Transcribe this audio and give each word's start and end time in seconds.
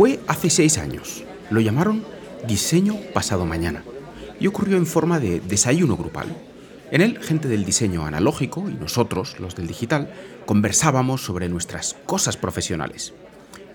Fue 0.00 0.18
hace 0.28 0.48
seis 0.48 0.78
años. 0.78 1.24
Lo 1.50 1.60
llamaron 1.60 2.02
Diseño 2.48 2.96
Pasado 3.12 3.44
Mañana 3.44 3.84
y 4.40 4.46
ocurrió 4.46 4.78
en 4.78 4.86
forma 4.86 5.20
de 5.20 5.40
desayuno 5.40 5.94
grupal. 5.94 6.34
En 6.90 7.02
él, 7.02 7.18
gente 7.20 7.48
del 7.48 7.66
diseño 7.66 8.06
analógico 8.06 8.70
y 8.70 8.72
nosotros, 8.72 9.38
los 9.38 9.56
del 9.56 9.66
digital, 9.66 10.10
conversábamos 10.46 11.22
sobre 11.22 11.50
nuestras 11.50 11.98
cosas 12.06 12.38
profesionales. 12.38 13.12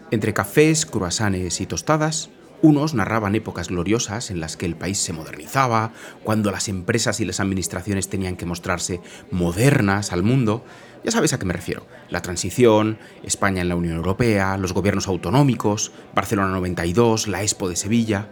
Entre 0.09 0.33
cafés, 0.33 0.88
croissants 0.88 1.61
y 1.61 1.67
tostadas, 1.67 2.31
unos 2.66 2.95
narraban 2.95 3.36
épocas 3.36 3.68
gloriosas 3.68 4.31
en 4.31 4.39
las 4.39 4.57
que 4.57 4.66
el 4.66 4.75
país 4.75 4.98
se 4.98 5.13
modernizaba, 5.13 5.93
cuando 6.23 6.50
las 6.50 6.68
empresas 6.68 7.20
y 7.20 7.25
las 7.25 7.39
administraciones 7.39 8.09
tenían 8.09 8.36
que 8.36 8.48
mostrarse 8.48 9.02
modernas 9.30 10.11
al 10.11 10.23
mundo. 10.23 10.66
Ya 11.04 11.12
sabes 11.12 11.31
a 11.34 11.38
qué 11.38 11.45
me 11.45 11.54
refiero. 11.54 11.86
La 12.09 12.23
transición, 12.23 12.98
España 13.21 13.62
en 13.62 13.70
la 13.70 13.75
Unión 13.75 13.95
Europea, 13.95 14.57
los 14.57 14.73
gobiernos 14.73 15.07
autonómicos, 15.07 15.91
Barcelona 16.16 16.49
92, 16.49 17.27
la 17.27 17.44
Expo 17.44 17.70
de 17.70 17.75
Sevilla. 17.75 18.30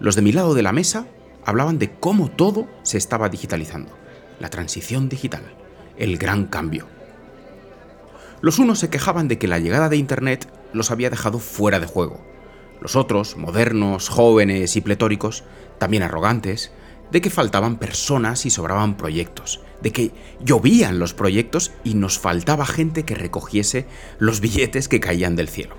Los 0.00 0.16
de 0.16 0.22
mi 0.22 0.32
lado 0.32 0.54
de 0.54 0.62
la 0.62 0.72
mesa 0.72 1.06
hablaban 1.44 1.78
de 1.78 1.92
cómo 1.92 2.30
todo 2.30 2.66
se 2.84 2.96
estaba 2.96 3.28
digitalizando. 3.28 3.92
La 4.40 4.48
transición 4.48 5.10
digital, 5.10 5.42
el 5.98 6.16
gran 6.16 6.46
cambio. 6.46 6.86
Los 8.40 8.58
unos 8.58 8.78
se 8.78 8.88
quejaban 8.88 9.28
de 9.28 9.36
que 9.36 9.46
la 9.46 9.58
llegada 9.58 9.90
de 9.90 9.98
Internet 9.98 10.48
los 10.72 10.90
había 10.90 11.10
dejado 11.10 11.38
fuera 11.38 11.80
de 11.80 11.86
juego 11.86 12.33
los 12.80 12.96
otros, 12.96 13.36
modernos, 13.36 14.08
jóvenes 14.08 14.76
y 14.76 14.80
pletóricos, 14.80 15.44
también 15.78 16.02
arrogantes, 16.02 16.72
de 17.10 17.20
que 17.20 17.30
faltaban 17.30 17.78
personas 17.78 18.46
y 18.46 18.50
sobraban 18.50 18.96
proyectos, 18.96 19.60
de 19.82 19.92
que 19.92 20.12
llovían 20.40 20.98
los 20.98 21.14
proyectos 21.14 21.72
y 21.84 21.94
nos 21.94 22.18
faltaba 22.18 22.66
gente 22.66 23.04
que 23.04 23.14
recogiese 23.14 23.86
los 24.18 24.40
billetes 24.40 24.88
que 24.88 25.00
caían 25.00 25.36
del 25.36 25.48
cielo. 25.48 25.76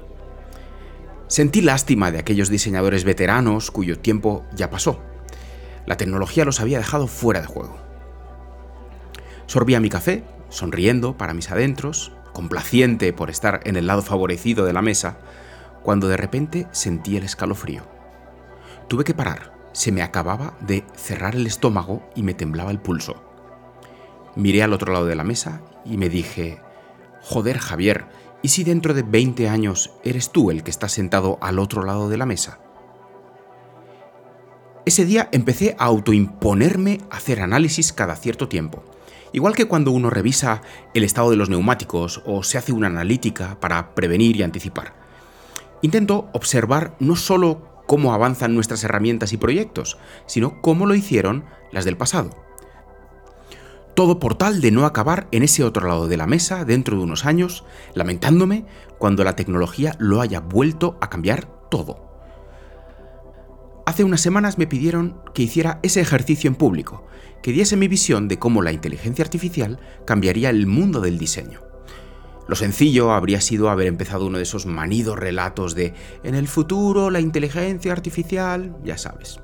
Sentí 1.27 1.61
lástima 1.61 2.11
de 2.11 2.19
aquellos 2.19 2.49
diseñadores 2.49 3.03
veteranos 3.03 3.71
cuyo 3.71 3.97
tiempo 3.99 4.45
ya 4.55 4.69
pasó. 4.69 5.01
La 5.85 5.97
tecnología 5.97 6.45
los 6.45 6.59
había 6.61 6.77
dejado 6.77 7.07
fuera 7.07 7.41
de 7.41 7.47
juego. 7.47 7.77
Sorbía 9.47 9.79
mi 9.79 9.89
café, 9.89 10.23
sonriendo 10.49 11.17
para 11.17 11.33
mis 11.33 11.51
adentros, 11.51 12.11
complaciente 12.33 13.11
por 13.13 13.29
estar 13.29 13.61
en 13.65 13.75
el 13.75 13.87
lado 13.87 14.01
favorecido 14.01 14.65
de 14.65 14.73
la 14.73 14.81
mesa, 14.81 15.17
cuando 15.85 16.07
de 16.07 16.17
repente 16.17 16.67
sentí 16.71 17.15
el 17.15 17.23
escalofrío. 17.23 17.83
Tuve 18.89 19.03
que 19.03 19.13
parar, 19.13 19.53
se 19.71 19.91
me 19.91 20.01
acababa 20.01 20.57
de 20.59 20.83
cerrar 20.95 21.35
el 21.35 21.45
estómago 21.45 22.09
y 22.15 22.23
me 22.23 22.33
temblaba 22.33 22.71
el 22.71 22.79
pulso. 22.79 23.23
Miré 24.35 24.63
al 24.63 24.73
otro 24.73 24.91
lado 24.91 25.05
de 25.05 25.15
la 25.15 25.23
mesa 25.23 25.61
y 25.85 25.97
me 25.97 26.09
dije, 26.09 26.59
joder 27.21 27.59
Javier, 27.59 28.05
¿y 28.41 28.47
si 28.47 28.63
dentro 28.63 28.95
de 28.95 29.03
20 29.03 29.47
años 29.47 29.91
eres 30.03 30.31
tú 30.31 30.49
el 30.49 30.63
que 30.63 30.71
está 30.71 30.89
sentado 30.89 31.37
al 31.39 31.59
otro 31.59 31.83
lado 31.83 32.09
de 32.09 32.17
la 32.17 32.25
mesa? 32.25 32.57
Ese 34.87 35.05
día 35.05 35.29
empecé 35.31 35.75
a 35.77 35.85
autoimponerme 35.85 37.01
hacer 37.11 37.41
análisis 37.41 37.93
cada 37.93 38.15
cierto 38.15 38.47
tiempo. 38.47 38.83
Igual 39.33 39.55
que 39.55 39.65
cuando 39.65 39.91
uno 39.91 40.09
revisa 40.09 40.63
el 40.95 41.03
estado 41.03 41.29
de 41.29 41.35
los 41.35 41.49
neumáticos 41.49 42.23
o 42.25 42.41
se 42.41 42.57
hace 42.57 42.71
una 42.71 42.87
analítica 42.87 43.59
para 43.59 43.93
prevenir 43.93 44.35
y 44.35 44.43
anticipar. 44.43 45.04
Intento 45.85 46.29
observar 46.33 46.95
no 46.99 47.15
solo 47.15 47.83
cómo 47.85 48.11
avanzan 48.11 48.55
nuestras 48.55 48.83
herramientas 48.83 49.33
y 49.33 49.37
proyectos, 49.37 49.99
sino 50.25 50.59
cómo 50.59 50.87
lo 50.87 50.95
hicieron 50.95 51.45
las 51.71 51.85
del 51.85 51.95
pasado. 51.95 52.31
Todo 53.93 54.17
por 54.17 54.33
tal 54.33 54.61
de 54.61 54.71
no 54.71 54.87
acabar 54.87 55.27
en 55.31 55.43
ese 55.43 55.63
otro 55.63 55.87
lado 55.87 56.07
de 56.07 56.17
la 56.17 56.25
mesa 56.25 56.65
dentro 56.65 56.97
de 56.97 57.03
unos 57.03 57.23
años, 57.23 57.65
lamentándome 57.93 58.65
cuando 58.97 59.23
la 59.23 59.35
tecnología 59.35 59.93
lo 59.99 60.21
haya 60.21 60.39
vuelto 60.39 60.97
a 61.01 61.09
cambiar 61.11 61.45
todo. 61.69 62.03
Hace 63.85 64.03
unas 64.03 64.21
semanas 64.21 64.57
me 64.57 64.65
pidieron 64.65 65.21
que 65.35 65.43
hiciera 65.43 65.79
ese 65.83 66.01
ejercicio 66.01 66.47
en 66.47 66.55
público, 66.55 67.05
que 67.43 67.51
diese 67.51 67.77
mi 67.77 67.87
visión 67.87 68.27
de 68.27 68.39
cómo 68.39 68.63
la 68.63 68.71
inteligencia 68.71 69.23
artificial 69.23 69.79
cambiaría 70.03 70.49
el 70.49 70.65
mundo 70.65 70.99
del 70.99 71.19
diseño. 71.19 71.64
Lo 72.47 72.55
sencillo 72.55 73.11
habría 73.11 73.41
sido 73.41 73.69
haber 73.69 73.87
empezado 73.87 74.27
uno 74.27 74.37
de 74.37 74.43
esos 74.43 74.65
manidos 74.65 75.17
relatos 75.17 75.73
de 75.73 75.93
en 76.23 76.35
el 76.35 76.47
futuro 76.47 77.09
la 77.09 77.19
inteligencia 77.19 77.91
artificial, 77.91 78.77
ya 78.83 78.97
sabes. 78.97 79.39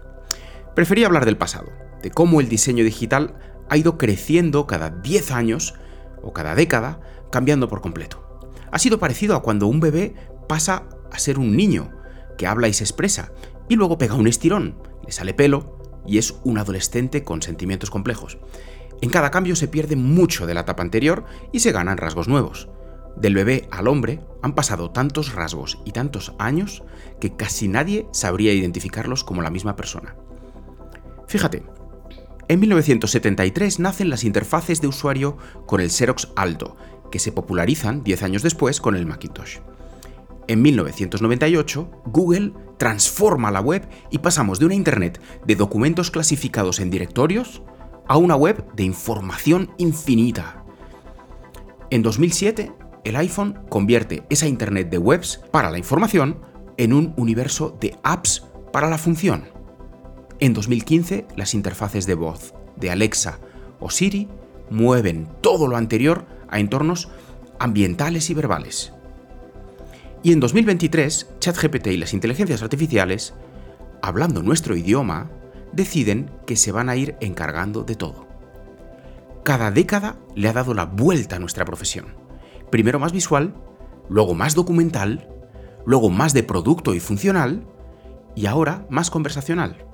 Prefería 0.76 1.08
hablar 1.08 1.26
del 1.26 1.38
pasado, 1.38 1.70
de 2.04 2.12
cómo 2.12 2.42
el 2.42 2.50
diseño 2.50 2.84
digital 2.84 3.36
ha 3.70 3.78
ido 3.78 3.98
creciendo 3.98 4.68
cada 4.68 4.90
10 4.90 5.32
años 5.32 5.74
o 6.22 6.34
cada 6.34 6.54
década, 6.54 7.00
cambiando 7.32 7.68
por 7.68 7.82
completo. 7.82 8.24
Ha 8.72 8.80
sido 8.80 9.00
parecido 9.00 9.36
a 9.36 9.42
cuando 9.42 9.68
un 9.68 9.80
bebé 9.80 10.14
pasa 10.48 10.88
a 11.12 11.20
ser 11.20 11.40
un 11.40 11.56
niño, 11.56 11.92
que 12.38 12.48
habla 12.48 12.68
y 12.68 12.74
se 12.74 12.84
expresa, 12.84 13.32
y 13.68 13.76
luego 13.76 13.98
pega 13.98 14.16
un 14.16 14.28
estirón, 14.28 14.78
le 15.06 15.12
sale 15.12 15.34
pelo 15.34 15.80
y 16.06 16.18
es 16.18 16.36
un 16.44 16.58
adolescente 16.58 17.24
con 17.24 17.42
sentimientos 17.42 17.90
complejos. 17.90 18.38
En 19.02 19.10
cada 19.10 19.32
cambio 19.32 19.56
se 19.56 19.68
pierde 19.68 19.96
mucho 19.96 20.46
de 20.46 20.54
la 20.54 20.62
etapa 20.62 20.84
anterior 20.84 21.26
y 21.52 21.60
se 21.60 21.72
ganan 21.72 21.98
rasgos 21.98 22.28
nuevos. 22.28 22.70
Del 23.22 23.36
bebé 23.36 23.68
al 23.70 23.88
hombre 23.88 24.20
han 24.42 24.56
pasado 24.56 24.90
tantos 24.90 25.36
rasgos 25.36 25.78
y 25.86 25.92
tantos 25.92 26.34
años 26.40 26.82
que 27.20 27.36
casi 27.36 27.68
nadie 27.68 28.08
sabría 28.12 28.52
identificarlos 28.52 29.24
como 29.24 29.44
la 29.44 29.52
misma 29.52 29.76
persona. 29.76 30.16
Fíjate, 31.28 31.62
en 32.48 32.60
1973 32.60 33.80
nacen 33.80 34.10
las 34.10 34.24
interfaces 34.24 34.82
de 34.82 34.88
usuario 34.88 35.38
con 35.68 35.82
el 35.82 35.92
Xerox 35.92 36.30
Alto, 36.36 36.76
que 37.12 37.20
se 37.20 37.32
popularizan 37.32 38.04
10 38.04 38.24
años 38.24 38.42
después 38.42 38.82
con 38.82 38.96
el 38.96 39.06
Macintosh. 39.06 39.60
En 40.48 40.64
1998, 40.64 41.92
Google 42.08 42.54
transforma 42.78 43.52
la 43.52 43.62
web 43.62 43.88
y 44.10 44.18
pasamos 44.18 44.58
de 44.58 44.66
una 44.66 44.74
Internet 44.74 45.22
de 45.46 45.56
documentos 45.56 46.10
clasificados 46.10 46.80
en 46.80 46.90
directorios 46.90 47.62
a 48.08 48.18
una 48.18 48.36
web 48.36 48.66
de 48.74 48.84
información 48.84 49.70
infinita. 49.78 50.66
En 51.92 52.02
2007, 52.02 52.72
el 53.04 53.16
iPhone 53.16 53.60
convierte 53.70 54.24
esa 54.30 54.48
Internet 54.48 54.90
de 54.90 54.98
webs 54.98 55.42
para 55.52 55.72
la 55.72 55.78
información 55.78 56.40
en 56.78 56.94
un 56.94 57.14
universo 57.18 57.78
de 57.80 57.98
apps 58.04 58.46
para 58.72 58.90
la 58.90 58.98
función. 58.98 59.46
En 60.40 60.54
2015, 60.54 61.28
las 61.36 61.54
interfaces 61.54 62.06
de 62.06 62.16
voz 62.16 62.54
de 62.76 62.92
Alexa 62.92 63.40
o 63.80 63.90
Siri 63.90 64.28
mueven 64.70 65.28
todo 65.42 65.68
lo 65.68 65.78
anterior 65.78 66.26
a 66.50 66.60
entornos 66.60 67.10
ambientales 67.60 68.30
y 68.30 68.34
verbales. 68.34 68.94
Y 70.24 70.32
en 70.32 70.40
2023, 70.40 71.36
ChatGPT 71.40 71.88
y 71.88 71.98
las 71.98 72.14
inteligencias 72.14 72.62
artificiales, 72.62 73.34
hablando 74.02 74.44
nuestro 74.44 74.76
idioma, 74.76 75.30
deciden 75.74 76.32
que 76.46 76.56
se 76.56 76.72
van 76.72 76.90
a 76.90 76.96
ir 76.96 77.16
encargando 77.20 77.84
de 77.84 77.96
todo. 77.96 78.28
Cada 79.44 79.72
década 79.72 80.18
le 80.36 80.48
ha 80.48 80.54
dado 80.54 80.76
la 80.76 80.86
vuelta 80.86 81.38
a 81.38 81.40
nuestra 81.40 81.66
profesión 81.66 82.21
primero 82.72 82.98
más 83.00 83.12
visual, 83.12 83.54
luego 84.10 84.34
más 84.34 84.56
documental, 84.56 85.30
luego 85.86 86.10
más 86.10 86.34
de 86.34 86.44
producto 86.44 86.94
y 86.94 87.00
funcional, 87.00 87.68
y 88.36 88.46
ahora 88.46 88.86
más 88.90 89.12
conversacional. 89.12 89.86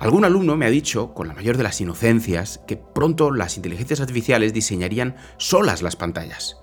Algún 0.00 0.24
alumno 0.24 0.56
me 0.56 0.64
ha 0.64 0.70
dicho, 0.70 1.12
con 1.12 1.28
la 1.28 1.34
mayor 1.34 1.58
de 1.58 1.62
las 1.62 1.80
inocencias, 1.80 2.62
que 2.66 2.76
pronto 2.76 3.30
las 3.30 3.56
inteligencias 3.56 4.00
artificiales 4.00 4.54
diseñarían 4.54 5.16
solas 5.36 5.82
las 5.82 5.94
pantallas. 5.94 6.56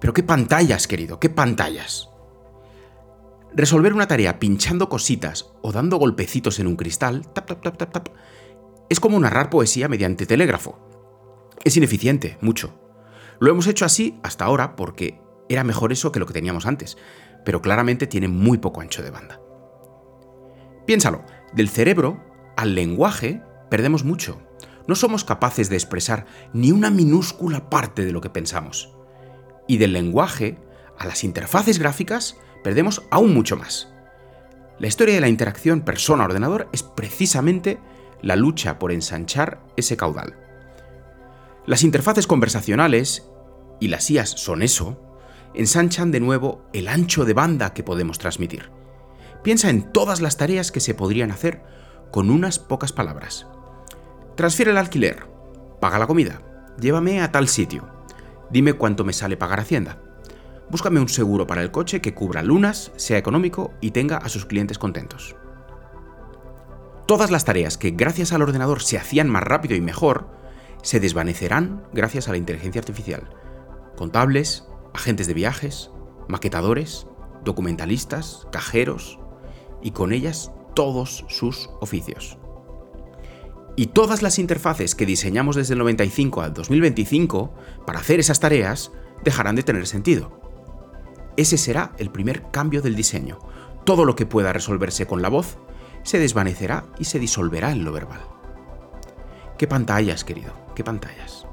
Pero 0.00 0.12
qué 0.12 0.22
pantallas, 0.22 0.86
querido, 0.86 1.18
qué 1.18 1.30
pantallas. 1.30 2.10
Resolver 3.54 3.94
una 3.94 4.06
tarea 4.06 4.38
pinchando 4.38 4.88
cositas 4.88 5.50
o 5.62 5.72
dando 5.72 5.96
golpecitos 5.96 6.58
en 6.58 6.66
un 6.66 6.76
cristal, 6.76 7.26
tap, 7.32 7.46
tap, 7.46 7.62
tap, 7.62 7.76
tap, 7.76 7.92
tap, 7.92 8.08
es 8.90 9.00
como 9.00 9.18
narrar 9.18 9.48
poesía 9.48 9.88
mediante 9.88 10.26
telégrafo. 10.26 10.78
Es 11.64 11.76
ineficiente, 11.76 12.36
mucho. 12.42 12.89
Lo 13.40 13.50
hemos 13.50 13.66
hecho 13.66 13.86
así 13.86 14.20
hasta 14.22 14.44
ahora 14.44 14.76
porque 14.76 15.18
era 15.48 15.64
mejor 15.64 15.92
eso 15.92 16.12
que 16.12 16.20
lo 16.20 16.26
que 16.26 16.34
teníamos 16.34 16.66
antes, 16.66 16.98
pero 17.44 17.62
claramente 17.62 18.06
tiene 18.06 18.28
muy 18.28 18.58
poco 18.58 18.82
ancho 18.82 19.02
de 19.02 19.10
banda. 19.10 19.40
Piénsalo, 20.86 21.24
del 21.54 21.70
cerebro 21.70 22.22
al 22.56 22.74
lenguaje 22.74 23.42
perdemos 23.70 24.04
mucho. 24.04 24.40
No 24.86 24.94
somos 24.94 25.24
capaces 25.24 25.70
de 25.70 25.76
expresar 25.76 26.26
ni 26.52 26.70
una 26.70 26.90
minúscula 26.90 27.70
parte 27.70 28.04
de 28.04 28.12
lo 28.12 28.20
que 28.20 28.28
pensamos. 28.28 28.94
Y 29.66 29.78
del 29.78 29.94
lenguaje 29.94 30.58
a 30.98 31.06
las 31.06 31.24
interfaces 31.24 31.78
gráficas 31.78 32.36
perdemos 32.62 33.02
aún 33.10 33.32
mucho 33.32 33.56
más. 33.56 33.88
La 34.78 34.86
historia 34.86 35.14
de 35.14 35.20
la 35.22 35.28
interacción 35.28 35.80
persona-ordenador 35.80 36.68
es 36.72 36.82
precisamente 36.82 37.78
la 38.20 38.36
lucha 38.36 38.78
por 38.78 38.92
ensanchar 38.92 39.64
ese 39.76 39.96
caudal. 39.96 40.49
Las 41.66 41.84
interfaces 41.84 42.26
conversacionales, 42.26 43.28
y 43.80 43.88
las 43.88 44.10
IAS 44.10 44.30
son 44.30 44.62
eso, 44.62 45.00
ensanchan 45.54 46.10
de 46.10 46.20
nuevo 46.20 46.62
el 46.72 46.88
ancho 46.88 47.24
de 47.24 47.34
banda 47.34 47.74
que 47.74 47.82
podemos 47.82 48.18
transmitir. 48.18 48.70
Piensa 49.42 49.70
en 49.70 49.92
todas 49.92 50.20
las 50.20 50.36
tareas 50.36 50.70
que 50.72 50.80
se 50.80 50.94
podrían 50.94 51.30
hacer 51.30 51.62
con 52.10 52.30
unas 52.30 52.58
pocas 52.58 52.92
palabras. 52.92 53.46
Transfiere 54.36 54.70
el 54.70 54.78
alquiler, 54.78 55.26
paga 55.80 55.98
la 55.98 56.06
comida, 56.06 56.42
llévame 56.80 57.20
a 57.20 57.32
tal 57.32 57.48
sitio, 57.48 57.88
dime 58.50 58.74
cuánto 58.74 59.04
me 59.04 59.12
sale 59.12 59.36
pagar 59.36 59.60
Hacienda. 59.60 60.02
Búscame 60.70 61.00
un 61.00 61.08
seguro 61.08 61.46
para 61.46 61.62
el 61.62 61.72
coche 61.72 62.00
que 62.00 62.14
cubra 62.14 62.42
lunas, 62.42 62.92
sea 62.96 63.18
económico 63.18 63.72
y 63.80 63.90
tenga 63.90 64.18
a 64.18 64.28
sus 64.28 64.46
clientes 64.46 64.78
contentos. 64.78 65.34
Todas 67.06 67.32
las 67.32 67.44
tareas 67.44 67.76
que 67.76 67.90
gracias 67.90 68.32
al 68.32 68.42
ordenador 68.42 68.82
se 68.82 68.96
hacían 68.96 69.28
más 69.28 69.42
rápido 69.42 69.74
y 69.74 69.80
mejor, 69.80 70.39
se 70.82 71.00
desvanecerán 71.00 71.84
gracias 71.92 72.28
a 72.28 72.32
la 72.32 72.38
inteligencia 72.38 72.80
artificial. 72.80 73.30
Contables, 73.96 74.66
agentes 74.94 75.26
de 75.26 75.34
viajes, 75.34 75.90
maquetadores, 76.28 77.06
documentalistas, 77.44 78.46
cajeros 78.52 79.18
y 79.82 79.92
con 79.92 80.12
ellas 80.12 80.52
todos 80.74 81.24
sus 81.28 81.70
oficios. 81.80 82.38
Y 83.76 83.88
todas 83.88 84.22
las 84.22 84.38
interfaces 84.38 84.94
que 84.94 85.06
diseñamos 85.06 85.56
desde 85.56 85.74
el 85.74 85.78
95 85.78 86.42
al 86.42 86.54
2025 86.54 87.54
para 87.86 88.00
hacer 88.00 88.20
esas 88.20 88.40
tareas 88.40 88.92
dejarán 89.24 89.56
de 89.56 89.62
tener 89.62 89.86
sentido. 89.86 90.40
Ese 91.36 91.56
será 91.56 91.92
el 91.98 92.10
primer 92.10 92.50
cambio 92.50 92.82
del 92.82 92.96
diseño. 92.96 93.38
Todo 93.84 94.04
lo 94.04 94.16
que 94.16 94.26
pueda 94.26 94.52
resolverse 94.52 95.06
con 95.06 95.22
la 95.22 95.28
voz 95.28 95.58
se 96.02 96.18
desvanecerá 96.18 96.84
y 96.98 97.04
se 97.04 97.18
disolverá 97.18 97.72
en 97.72 97.84
lo 97.84 97.92
verbal. 97.92 98.20
¿Qué 99.56 99.66
pantallas, 99.66 100.24
querido? 100.24 100.59
¿Qué 100.74 100.84
pantallas? 100.84 101.46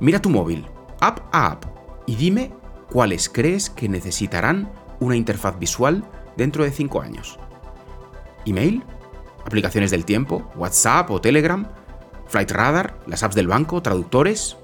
Mira 0.00 0.20
tu 0.22 0.30
móvil, 0.30 0.66
app 1.00 1.20
a 1.32 1.52
app, 1.52 1.64
y 2.06 2.16
dime 2.16 2.52
cuáles 2.90 3.28
crees 3.28 3.70
que 3.70 3.88
necesitarán 3.88 4.72
una 4.98 5.16
interfaz 5.16 5.58
visual 5.58 6.04
dentro 6.36 6.64
de 6.64 6.70
5 6.70 7.00
años. 7.02 7.38
¿Email? 8.46 8.82
¿Aplicaciones 9.44 9.90
del 9.90 10.04
tiempo? 10.04 10.50
¿WhatsApp 10.56 11.10
o 11.10 11.20
Telegram? 11.20 11.66
¿Flight 12.26 12.50
Radar? 12.50 12.98
¿Las 13.06 13.22
apps 13.22 13.34
del 13.34 13.48
banco? 13.48 13.82
¿Traductores? 13.82 14.56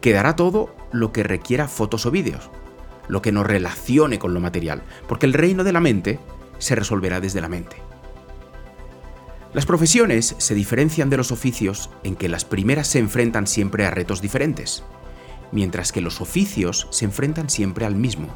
Quedará 0.00 0.36
todo 0.36 0.74
lo 0.92 1.12
que 1.12 1.22
requiera 1.22 1.68
fotos 1.68 2.06
o 2.06 2.10
vídeos, 2.10 2.50
lo 3.08 3.20
que 3.22 3.32
nos 3.32 3.46
relacione 3.46 4.18
con 4.18 4.32
lo 4.34 4.40
material, 4.40 4.82
porque 5.08 5.26
el 5.26 5.34
reino 5.34 5.64
de 5.64 5.72
la 5.72 5.80
mente 5.80 6.18
se 6.58 6.74
resolverá 6.74 7.20
desde 7.20 7.40
la 7.40 7.48
mente. 7.48 7.76
Las 9.52 9.66
profesiones 9.66 10.36
se 10.38 10.54
diferencian 10.54 11.10
de 11.10 11.16
los 11.16 11.32
oficios 11.32 11.90
en 12.04 12.14
que 12.14 12.28
las 12.28 12.44
primeras 12.44 12.86
se 12.86 13.00
enfrentan 13.00 13.48
siempre 13.48 13.84
a 13.84 13.90
retos 13.90 14.22
diferentes, 14.22 14.84
mientras 15.50 15.90
que 15.90 16.00
los 16.00 16.20
oficios 16.20 16.86
se 16.90 17.04
enfrentan 17.04 17.50
siempre 17.50 17.84
al 17.84 17.96
mismo. 17.96 18.28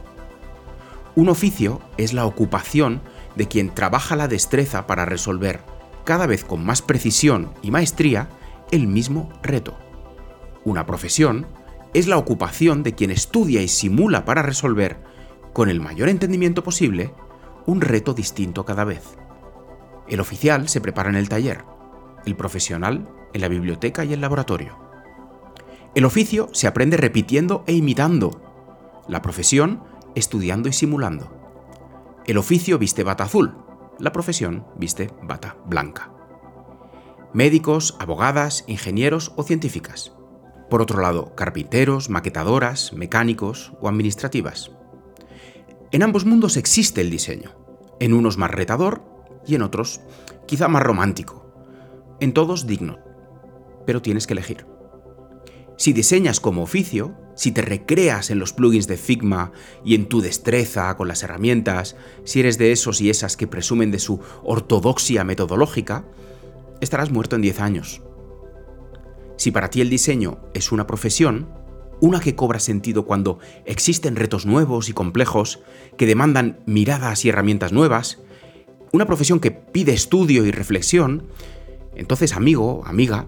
Un 1.14 1.28
oficio 1.28 1.81
es 1.99 2.14
la 2.14 2.26
ocupación 2.26 3.00
de 3.37 3.46
quien 3.46 3.72
trabaja 3.72 4.16
la 4.16 4.26
destreza 4.26 4.88
para 4.88 5.05
resolver, 5.05 5.61
cada 6.05 6.26
vez 6.26 6.44
con 6.44 6.64
más 6.64 6.82
precisión 6.82 7.52
y 7.62 7.70
maestría, 7.70 8.28
el 8.72 8.88
mismo 8.88 9.32
reto. 9.40 9.78
Una 10.64 10.84
profesión 10.84 11.46
es 11.93 12.08
la 12.08 12.19
ocupación 12.19 12.82
de 12.82 12.96
quien 12.96 13.12
estudia 13.12 13.62
y 13.62 13.69
simula 13.69 14.25
para 14.25 14.43
resolver, 14.43 14.99
con 15.52 15.70
el 15.70 15.81
mayor 15.81 16.08
entendimiento 16.08 16.64
posible, 16.64 17.14
un 17.66 17.81
reto 17.81 18.14
distinto 18.14 18.64
cada 18.64 18.82
vez. 18.82 19.16
El 20.08 20.20
oficial 20.20 20.68
se 20.68 20.80
prepara 20.80 21.08
en 21.08 21.16
el 21.16 21.28
taller, 21.28 21.64
el 22.26 22.36
profesional 22.36 23.08
en 23.32 23.40
la 23.40 23.48
biblioteca 23.48 24.04
y 24.04 24.12
el 24.12 24.20
laboratorio. 24.20 24.78
El 25.94 26.04
oficio 26.04 26.48
se 26.52 26.66
aprende 26.66 26.96
repitiendo 26.96 27.64
e 27.66 27.72
imitando, 27.72 28.40
la 29.08 29.22
profesión 29.22 29.82
estudiando 30.14 30.68
y 30.68 30.72
simulando. 30.72 31.30
El 32.26 32.38
oficio 32.38 32.78
viste 32.78 33.04
bata 33.04 33.24
azul, 33.24 33.56
la 33.98 34.12
profesión 34.12 34.66
viste 34.76 35.10
bata 35.22 35.56
blanca. 35.66 36.10
Médicos, 37.32 37.96
abogadas, 37.98 38.64
ingenieros 38.66 39.32
o 39.36 39.42
científicas. 39.42 40.12
Por 40.70 40.82
otro 40.82 41.00
lado, 41.00 41.34
carpinteros, 41.34 42.10
maquetadoras, 42.10 42.92
mecánicos 42.92 43.72
o 43.80 43.88
administrativas. 43.88 44.70
En 45.92 46.02
ambos 46.02 46.24
mundos 46.24 46.56
existe 46.56 47.00
el 47.00 47.10
diseño, 47.10 47.50
en 48.00 48.14
unos 48.14 48.38
más 48.38 48.50
retador 48.50 49.13
y 49.46 49.55
en 49.55 49.62
otros 49.62 50.00
quizá 50.46 50.69
más 50.69 50.82
romántico. 50.82 51.44
En 52.20 52.32
todos 52.32 52.67
digno, 52.67 52.99
pero 53.87 54.02
tienes 54.02 54.26
que 54.26 54.35
elegir. 54.35 54.67
Si 55.76 55.93
diseñas 55.93 56.38
como 56.38 56.62
oficio, 56.62 57.17
si 57.35 57.50
te 57.50 57.62
recreas 57.62 58.31
en 58.31 58.38
los 58.38 58.52
plugins 58.52 58.87
de 58.87 58.96
Figma 58.96 59.52
y 59.85 59.96
en 59.96 60.06
tu 60.06 60.20
destreza 60.20 60.96
con 60.96 61.08
las 61.08 61.23
herramientas, 61.23 61.96
si 62.25 62.41
eres 62.41 62.58
de 62.58 62.70
esos 62.70 63.00
y 63.00 63.11
esas 63.11 63.37
que 63.37 63.49
presumen 63.49 63.91
de 63.91 63.99
su 63.99 64.20
ortodoxia 64.44 65.25
metodológica, 65.25 66.05
estarás 66.81 67.11
muerto 67.11 67.35
en 67.35 67.43
10 67.43 67.61
años. 67.61 68.02
Si 69.37 69.50
para 69.50 69.69
ti 69.69 69.81
el 69.81 69.90
diseño 69.90 70.38
es 70.55 70.70
una 70.70 70.87
profesión, 70.87 71.49
una 72.00 72.20
que 72.20 72.37
cobra 72.37 72.61
sentido 72.61 73.05
cuando 73.05 73.38
existen 73.64 74.17
retos 74.17 74.47
nuevos 74.47 74.88
y 74.88 74.93
complejos 74.93 75.61
que 75.97 76.06
demandan 76.06 76.61
miradas 76.67 77.25
y 77.25 77.31
herramientas 77.31 77.73
nuevas, 77.73 78.20
una 78.94 79.06
profesión 79.06 79.41
que 79.41 79.50
pide 79.50 79.93
estudio 79.93 80.46
y 80.46 80.52
reflexión, 80.52 81.26
entonces 81.96 82.37
amigo, 82.37 82.85
amiga, 82.87 83.26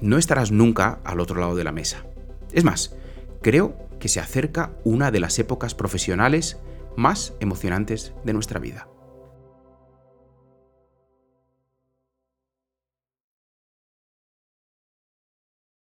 no 0.00 0.16
estarás 0.16 0.52
nunca 0.52 1.00
al 1.02 1.18
otro 1.18 1.40
lado 1.40 1.56
de 1.56 1.64
la 1.64 1.72
mesa. 1.72 2.06
Es 2.52 2.62
más, 2.62 2.94
creo 3.42 3.76
que 3.98 4.06
se 4.06 4.20
acerca 4.20 4.70
una 4.84 5.10
de 5.10 5.18
las 5.18 5.36
épocas 5.40 5.74
profesionales 5.74 6.58
más 6.96 7.34
emocionantes 7.40 8.12
de 8.24 8.32
nuestra 8.32 8.60
vida. 8.60 8.86